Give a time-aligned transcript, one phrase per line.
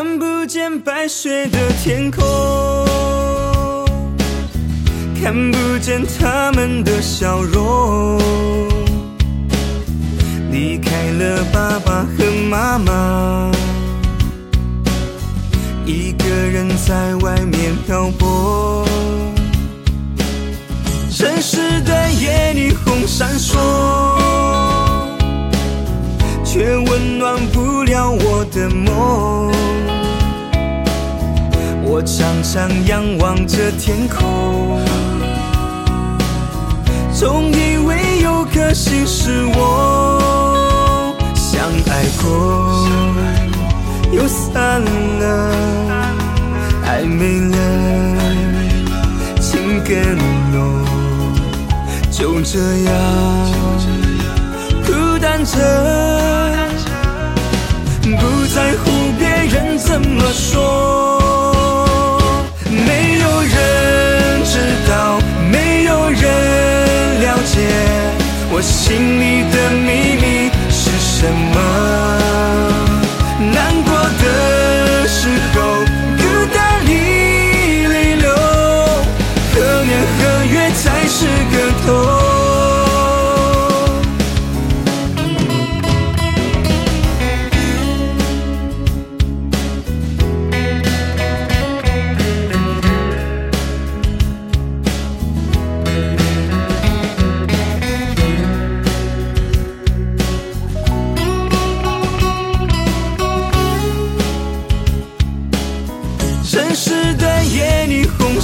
[0.00, 2.24] 看不见白雪的天空，
[5.20, 8.16] 看不见他们的笑容。
[10.52, 13.50] 离开了爸爸和妈妈，
[15.84, 18.86] 一个人在外面漂泊。
[21.10, 23.58] 城市的夜霓虹闪烁，
[26.44, 29.47] 却温暖不了我的梦。
[32.00, 34.80] 我常常仰望着天空，
[37.12, 42.86] 总以为有颗心是我相爱过，
[44.12, 45.50] 又散了，
[46.86, 47.56] 爱没了，
[49.40, 49.98] 情更
[50.52, 50.84] 浓，
[52.12, 52.94] 就这样
[54.86, 55.58] 孤单着，
[69.42, 71.67] 的秘密是什么。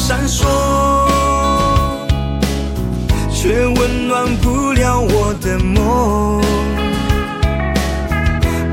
[0.06, 0.44] 闪烁，
[3.32, 6.42] 却温暖不了我的梦。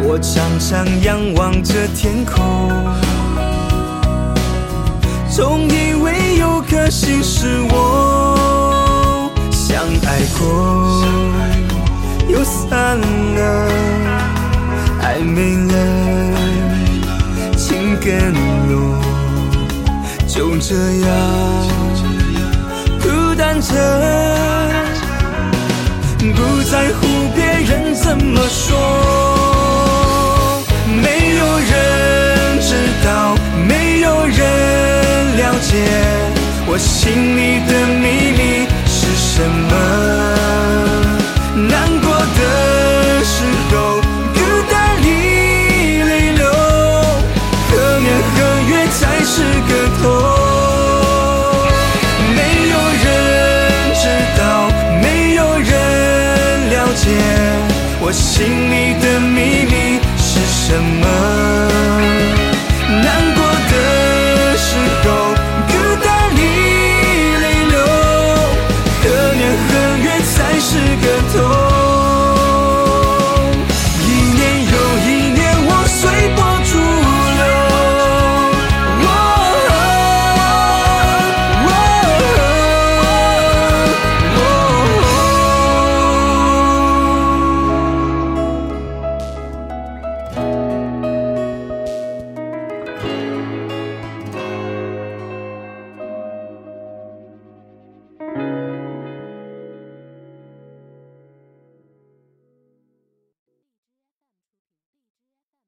[0.03, 2.70] 我常常仰望着天空，
[5.30, 11.02] 总以为有颗心是我相爱过，
[12.28, 13.70] 又散了，
[20.72, 20.80] 这样
[23.02, 23.76] 孤单着，
[26.34, 27.02] 不在乎
[27.36, 28.80] 别人怎么说。
[30.88, 33.36] 没有人知道，
[33.68, 35.76] 没有人了解
[36.66, 39.91] 我心里的秘密是什么。
[58.12, 59.51] 我心里的秘密。